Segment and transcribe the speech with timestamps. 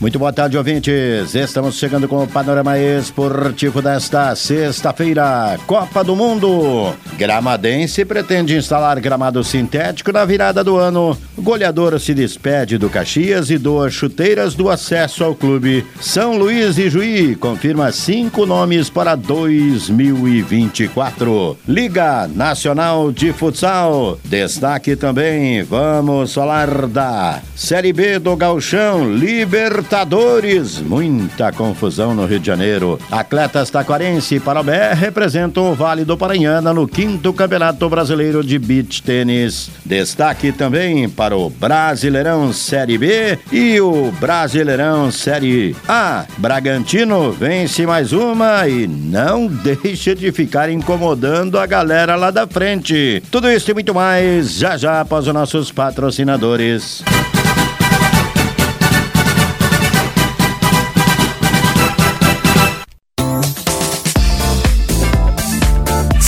[0.00, 1.34] Muito boa tarde, ouvintes.
[1.34, 5.58] Estamos chegando com o panorama esportivo desta sexta-feira.
[5.66, 6.94] Copa do Mundo.
[7.18, 11.14] Gramadense pretende instalar gramado sintético na virada do ano.
[11.36, 15.84] Goleador se despede do Caxias e doa chuteiras do acesso ao clube.
[16.00, 21.58] São Luís e Juí confirma cinco nomes para 2024.
[21.68, 24.18] Liga Nacional de Futsal.
[24.24, 29.12] Destaque também, vamos falar da Série B do Galchão.
[29.12, 30.78] Libertadores Libertadores.
[30.78, 32.96] Muita confusão no Rio de Janeiro.
[33.10, 39.02] Atletas taquarense e Parobé representam o Vale do Paranhana no quinto Campeonato Brasileiro de Beach
[39.02, 39.68] Tênis.
[39.84, 46.24] Destaque também para o Brasileirão Série B e o Brasileirão Série A.
[46.38, 49.48] Bragantino vence mais uma e não
[49.82, 53.20] deixa de ficar incomodando a galera lá da frente.
[53.28, 57.02] Tudo isso e muito mais já já após os nossos patrocinadores.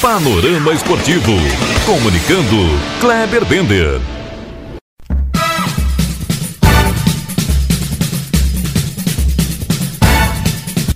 [0.00, 1.32] Panorama Esportivo.
[1.84, 2.56] Comunicando,
[3.00, 4.00] Kleber Bender.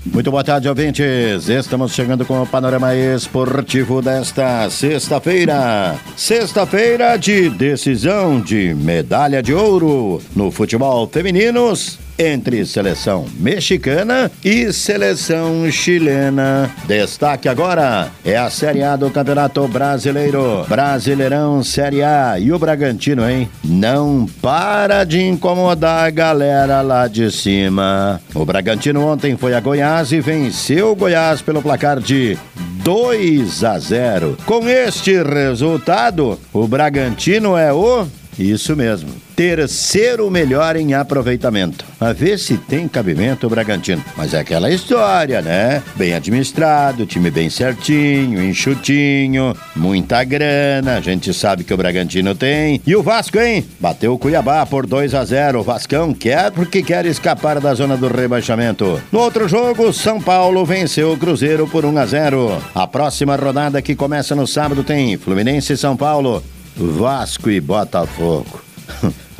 [0.07, 1.49] Muito boa tarde, ouvintes.
[1.49, 5.99] Estamos chegando com o panorama esportivo desta sexta-feira.
[6.17, 15.71] Sexta-feira de decisão de medalha de ouro no futebol femininos entre seleção mexicana e seleção
[15.71, 16.71] chilena.
[16.87, 20.65] Destaque agora é a Série A do Campeonato Brasileiro.
[20.69, 22.39] Brasileirão Série A.
[22.39, 23.49] E o Bragantino, hein?
[23.65, 28.21] Não para de incomodar a galera lá de cima.
[28.35, 32.39] O Bragantino ontem foi a Goiás e venceu o Goiás pelo placar de
[32.83, 34.37] 2 a 0.
[34.45, 38.07] Com este resultado, o Bragantino é o
[38.39, 39.11] isso mesmo.
[39.37, 41.85] Terceiro melhor em aproveitamento.
[42.01, 44.05] A ver se tem cabimento o Bragantino.
[44.17, 45.83] Mas é aquela história, né?
[45.97, 50.97] Bem administrado, time bem certinho, enxutinho, muita grana.
[50.97, 52.81] A gente sabe que o Bragantino tem.
[52.87, 53.67] E o Vasco, hein?
[53.81, 55.61] Bateu o Cuiabá por 2 a 0.
[55.61, 59.01] O Vascão quer porque quer escapar da zona do rebaixamento.
[59.11, 62.63] No outro jogo, São Paulo venceu o Cruzeiro por 1 a 0.
[62.75, 66.43] A próxima rodada que começa no sábado tem Fluminense e São Paulo.
[66.77, 68.72] Vasco e Botafogo.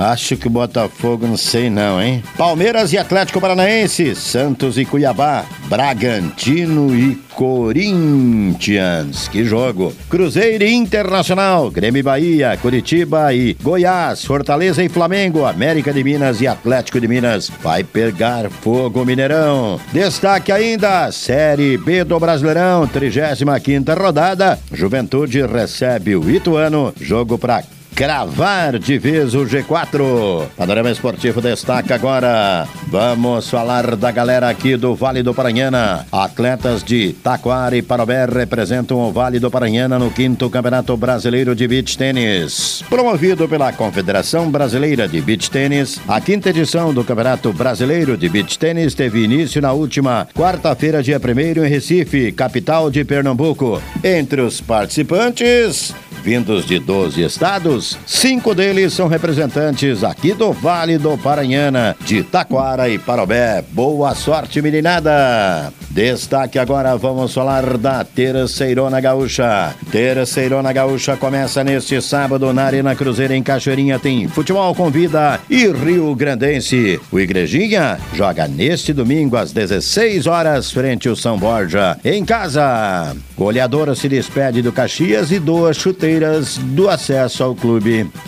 [0.03, 2.25] Acho que o Botafogo não sei não, hein?
[2.37, 9.29] Palmeiras e Atlético Paranaense, Santos e Cuiabá, Bragantino e Corinthians.
[9.29, 9.95] Que jogo!
[10.11, 16.41] Cruzeiro e Internacional, Grêmio e Bahia, Curitiba e Goiás, Fortaleza e Flamengo, América de Minas
[16.41, 17.49] e Atlético de Minas.
[17.63, 19.81] Vai pegar fogo Mineirão.
[19.93, 24.59] Destaque ainda, Série B do Brasileirão, 35ª rodada.
[24.73, 27.63] Juventude recebe o Ituano, jogo para
[27.95, 30.49] cravar de vez o G4.
[30.57, 32.67] Panorama Esportivo destaca agora.
[32.89, 36.07] Vamos falar da galera aqui do Vale do Paranhana.
[36.11, 41.67] Atletas de Taquara e Parobé representam o Vale do Paranhana no quinto Campeonato Brasileiro de
[41.67, 42.83] Beach Tênis.
[42.89, 48.59] Promovido pela Confederação Brasileira de Beach Tênis, a quinta edição do Campeonato Brasileiro de Beach
[48.59, 53.83] Tênis teve início na última quarta-feira, dia 1 em Recife, capital de Pernambuco.
[54.03, 61.17] Entre os participantes, vindos de 12 estados, cinco deles são representantes aqui do Vale do
[61.19, 63.65] Paranhana, de Taquara e Parobé.
[63.73, 65.73] Boa sorte, meninada!
[65.91, 69.75] Destaque agora, vamos falar da Terceirona Gaúcha.
[69.91, 73.99] Terceirona Gaúcha começa neste sábado na Arena Cruzeiro em Cachoeirinha.
[73.99, 76.99] Tem futebol com vida e Rio Grandense.
[77.11, 81.99] O Igrejinha joga neste domingo às 16 horas frente ao São Borja.
[82.03, 87.72] Em casa, goleadora se despede do Caxias e doa chuteiras do acesso ao clube.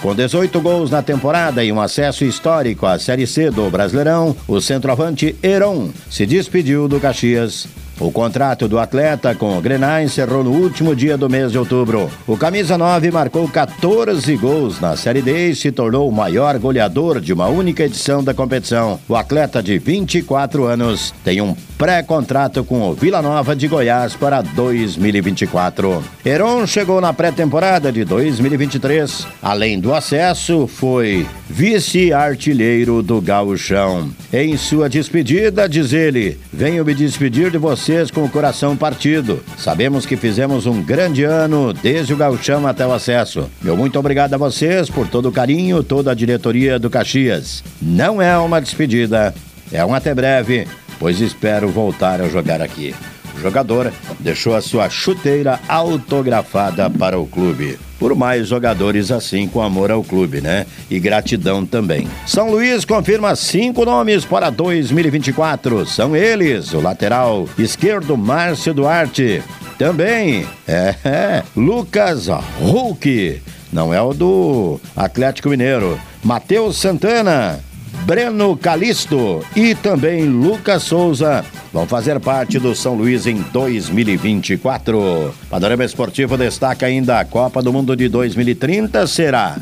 [0.00, 4.60] Com 18 gols na temporada e um acesso histórico à Série C do Brasileirão, o
[4.60, 7.66] centroavante Heron se despediu do Caxias
[8.00, 12.10] O contrato do atleta com o Grená encerrou no último dia do mês de outubro.
[12.26, 17.20] O camisa 9 marcou 14 gols na Série D e se tornou o maior goleador
[17.20, 18.98] de uma única edição da competição.
[19.08, 24.42] O atleta de 24 anos tem um pré-contrato com o Vila Nova de Goiás para
[24.42, 26.02] 2024.
[26.24, 29.26] Heron chegou na pré-temporada de 2023.
[29.42, 34.10] Além do acesso, foi vice-artilheiro do Gauchão.
[34.32, 39.44] Em sua despedida, diz ele: Venho me despedir de vocês com o coração partido.
[39.58, 43.50] Sabemos que fizemos um grande ano desde o Gauchão até o acesso.
[43.60, 47.62] Meu muito obrigado a vocês por todo o carinho, toda a diretoria do Caxias.
[47.82, 49.34] Não é uma despedida,
[49.70, 50.66] é um até breve,
[50.98, 52.94] pois espero voltar a jogar aqui.
[53.36, 57.78] O jogador deixou a sua chuteira autografada para o clube.
[58.04, 60.66] Por mais jogadores assim com amor ao clube, né?
[60.90, 62.06] E gratidão também.
[62.26, 65.86] São Luís confirma cinco nomes para 2024.
[65.86, 69.42] São eles: o lateral esquerdo Márcio Duarte.
[69.78, 72.28] Também é, é Lucas
[72.60, 73.40] Hulk.
[73.72, 75.98] Não é o do Atlético Mineiro.
[76.22, 77.58] Matheus Santana.
[78.04, 81.42] Breno Calisto e também Lucas Souza
[81.72, 85.34] vão fazer parte do São Luís em 2024.
[85.48, 89.56] Panorama Esportivo destaca ainda a Copa do Mundo de 2030 será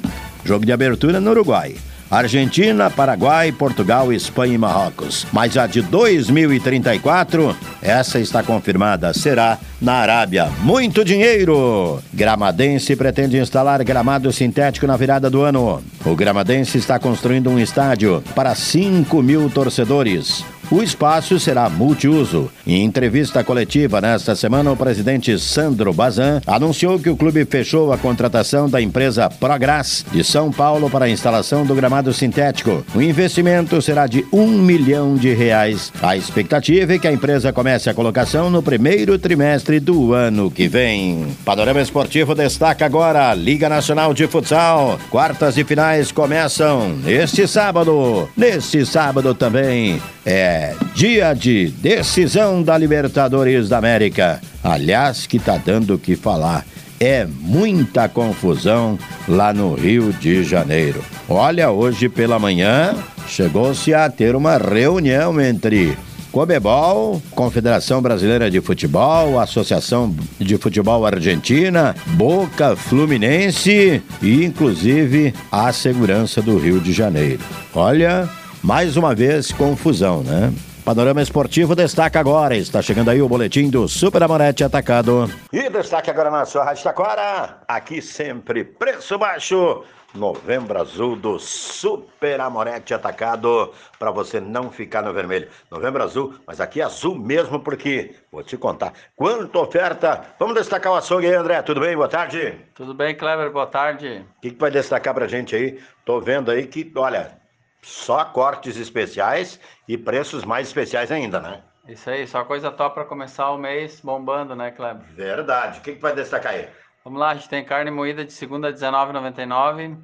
[0.45, 1.77] jogo de abertura no Uruguai.
[2.13, 5.27] Argentina, Paraguai, Portugal, Espanha e Marrocos.
[5.33, 10.51] Mas a de 2034, essa está confirmada, será na Arábia.
[10.61, 12.03] Muito dinheiro!
[12.13, 15.83] Gramadense pretende instalar gramado sintético na virada do ano.
[16.05, 20.45] O Gramadense está construindo um estádio para 5 mil torcedores.
[20.71, 22.51] O espaço será multiuso.
[22.67, 27.99] Em entrevista coletiva nesta semana, o presidente Sandro Bazan anunciou que o clube fechou a
[27.99, 32.85] contratação da empresa Progras de São Paulo para a instalação do gramado sintético.
[32.95, 35.93] O investimento será de um milhão de reais.
[36.03, 40.69] A expectativa é que a empresa comece a colocação no primeiro trimestre do ano que
[40.69, 41.27] vem.
[41.45, 44.99] Panorama Esportivo destaca agora a Liga Nacional de Futsal.
[45.11, 48.29] Quartas e finais começam neste sábado.
[48.37, 50.52] Neste sábado também é
[50.95, 54.41] dia de decisão da Libertadores da América.
[54.63, 56.65] Aliás, que tá dando o que falar.
[57.01, 61.03] É muita confusão lá no Rio de Janeiro.
[61.29, 62.95] Olha, hoje pela manhã
[63.27, 65.97] chegou-se a ter uma reunião entre
[66.33, 76.41] Comebol, Confederação Brasileira de Futebol, Associação de Futebol Argentina, Boca Fluminense e inclusive a segurança
[76.41, 77.41] do Rio de Janeiro.
[77.75, 78.29] Olha,
[78.63, 80.53] mais uma vez, confusão, né?
[80.85, 82.57] Panorama Esportivo destaca agora.
[82.57, 85.31] Está chegando aí o boletim do Super Amorete Atacado.
[85.53, 87.59] E destaque agora na sua Rádio Taquara.
[87.69, 89.85] Aqui sempre preço baixo.
[90.15, 93.73] Novembro Azul do Super Amorete Atacado.
[93.99, 95.49] Para você não ficar no vermelho.
[95.71, 98.93] Novembro Azul, mas aqui é azul mesmo, porque vou te contar.
[99.17, 100.21] Quanta oferta.
[100.39, 101.63] Vamos destacar o açougue aí, André.
[101.63, 101.97] Tudo bem?
[101.97, 102.57] Boa tarde.
[102.75, 103.51] Tudo bem, Kleber?
[103.51, 104.25] Boa tarde.
[104.37, 105.79] O que, que vai destacar pra gente aí?
[106.05, 107.42] Tô vendo aí que, olha,
[107.83, 111.63] só cortes especiais e preços mais especiais ainda, né?
[111.89, 115.05] Isso aí, só coisa top para começar o mês bombando, né, Kleber?
[115.15, 115.81] Verdade.
[115.81, 116.69] O que, que vai destacar aí?
[117.05, 119.99] Vamos lá, a gente tem carne moída de segunda R$19,99,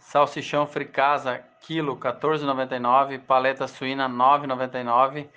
[0.00, 5.28] salsichão fricasa quilo R$14,99, paleta suína R$9,99,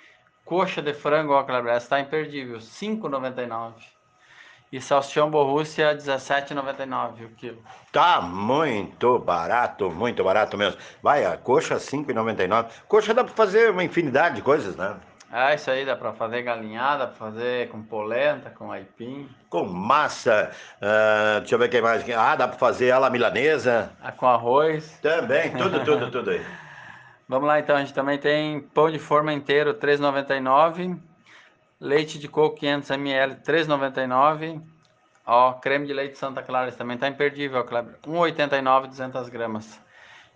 [0.44, 3.74] coxa de frango, ó, Kleber, essa tá imperdível, R$5,99.
[4.74, 7.62] E salsichão Borrússia, R$17,99 o quilo.
[7.92, 10.80] Tá muito barato, muito barato mesmo.
[11.00, 12.66] Vai, a coxa R$5,99.
[12.88, 14.96] Coxa dá para fazer uma infinidade de coisas, né?
[15.32, 19.28] É, isso aí dá para fazer galinhada, para fazer com polenta, com aipim.
[19.48, 22.10] Com massa, uh, deixa eu ver o que mais.
[22.10, 23.92] Ah, dá para fazer ela milanesa.
[24.02, 24.98] Ah, com arroz.
[25.00, 26.44] Também, tudo, tudo, tudo aí.
[27.28, 30.98] Vamos lá então, a gente também tem pão de forma inteiro, R$3,99.
[31.80, 34.62] Leite de coco 500 ml, 3,99.
[35.26, 37.96] Ó, creme de leite Santa Clara, também tá imperdível, Kleber.
[38.06, 39.80] 1,89, 200 gramas.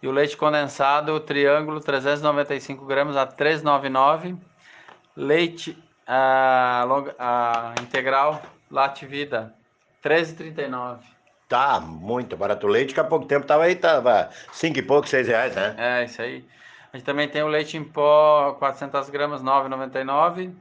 [0.03, 4.39] E o leite condensado, triângulo, 395 gramas a 3,99.
[5.17, 5.77] Leite
[6.07, 6.87] a,
[7.19, 8.41] a integral,
[8.71, 9.55] Late Vida,
[10.03, 11.01] 13,39.
[11.49, 12.67] Tá muito barato.
[12.67, 15.75] O leite, que há pouco tempo tava aí, tava 5 e pouco, 6 reais, né?
[15.79, 16.45] É, isso aí.
[16.93, 20.53] A gente também tem o leite em pó, 400 gramas, 9,99.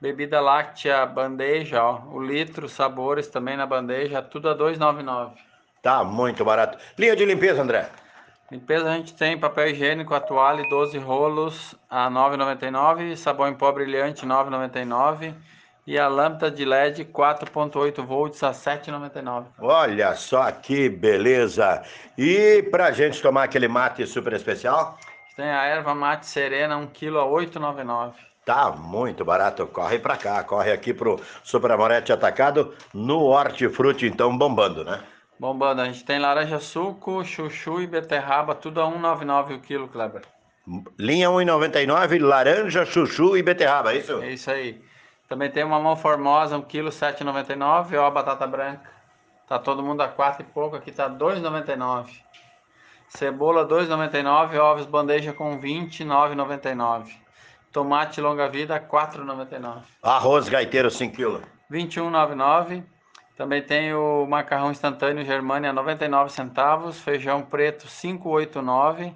[0.00, 5.32] Bebida láctea, bandeja, ó, o litro, sabores também na bandeja, tudo a 2,99.
[5.82, 6.78] Tá muito barato.
[6.96, 7.88] Linha de limpeza, André?
[8.50, 13.72] Limpeza a gente tem papel higiênico, a toalha, 12 rolos a 9,99, sabão em pó
[13.72, 15.34] brilhante 9,99
[15.86, 19.46] e a lâmpada de LED 4.8 volts a 7,99.
[19.58, 21.82] Olha só que beleza!
[22.16, 24.98] E pra gente tomar aquele mate super especial?
[25.34, 28.27] Tem a erva mate serena 1 kg a 8,99.
[28.48, 29.66] Tá muito barato.
[29.66, 35.04] Corre pra cá, corre aqui pro Super Amorete Atacado no Hortifruti, então bombando, né?
[35.38, 40.22] Bombando, a gente tem laranja suco, chuchu e beterraba, tudo a 1,99 o quilo, Kleber.
[40.98, 44.22] Linha 1,99, laranja, chuchu e beterraba, é isso?
[44.22, 44.82] É isso aí.
[45.28, 48.90] Também tem uma mão formosa, 1 kg 7,99, ó a batata branca.
[49.46, 52.06] Tá todo mundo a 4 e pouco, aqui tá 2,99.
[53.10, 57.27] Cebola 2,99, ovos bandeja com 29,99.
[57.78, 59.82] Tomate longa vida 4,99.
[60.02, 61.42] Arroz gaiteiro 5 kg.
[61.70, 62.82] 21,99.
[63.36, 69.14] Também tem o macarrão instantâneo Germânia 99 centavos, feijão preto 5,89.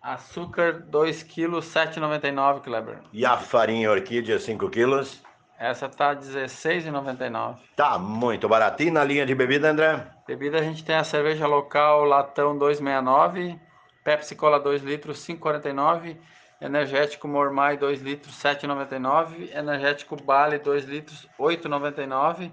[0.00, 3.00] Açúcar 2 kg 7,99, Kleber.
[3.12, 5.20] E a farinha orquídea 5 quilos?
[5.58, 7.56] Essa tá R$16,99.
[7.74, 10.06] Tá muito baratinho na linha de bebida, André?
[10.28, 13.58] Bebida a gente tem a cerveja local Latão 269,
[14.04, 16.16] Pepsi Cola 2 litros 5,49,
[16.60, 22.50] energético Mormai 2 litros 7,99, energético Bale 2 litros 8,99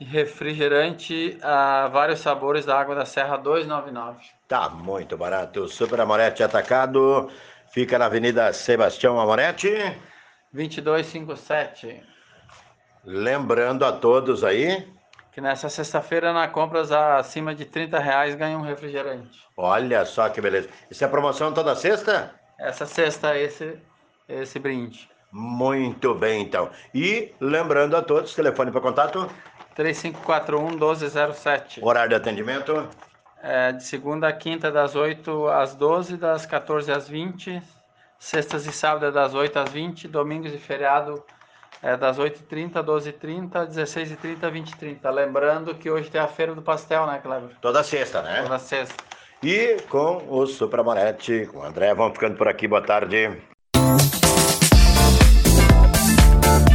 [0.00, 4.16] e refrigerante a vários sabores da água da Serra 2,99.
[4.48, 5.68] Tá muito barato.
[5.68, 7.30] Super Amorete Atacado
[7.72, 9.70] fica na Avenida Sebastião Amorete.
[10.52, 12.02] 2257.
[13.04, 14.86] Lembrando a todos aí
[15.32, 19.40] que nessa sexta-feira na compras acima de 30 reais ganha um refrigerante.
[19.56, 20.68] Olha só que beleza.
[20.90, 22.34] Isso é promoção toda sexta?
[22.62, 23.78] Essa sexta esse
[24.28, 25.10] esse brinde.
[25.30, 26.70] Muito bem, então.
[26.94, 29.28] E lembrando a todos, telefone para contato
[29.74, 31.80] 3541 1207.
[31.82, 32.88] Horário de atendimento
[33.42, 37.60] é, de segunda a quinta das 8 às 12, das 14 às 20,
[38.18, 41.24] sextas e sábados das 8 às 20, domingos e feriado
[41.82, 45.10] é das 8h30, 12h30, 16h30, 20h30.
[45.10, 47.50] Lembrando que hoje tem a Feira do Pastel, né, Cleber?
[47.60, 48.42] Toda sexta, né?
[48.42, 49.02] Toda sexta.
[49.42, 52.68] E com o Supramonete, com o André, vamos ficando por aqui.
[52.68, 53.28] Boa tarde.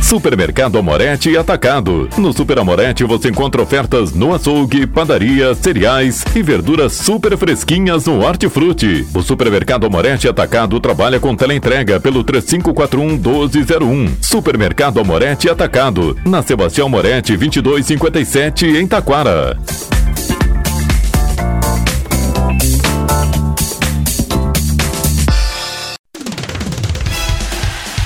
[0.03, 2.09] Supermercado Amorete Atacado.
[2.17, 8.21] No Super Amorete você encontra ofertas no açougue, padaria, cereais e verduras super fresquinhas no
[8.21, 9.05] Hortifruti.
[9.13, 14.15] O Supermercado Amorete Atacado trabalha com teleentrega pelo 3541 1201.
[14.21, 19.57] Supermercado Amorete Atacado, na Sebastião Moretti 2257 em Taquara.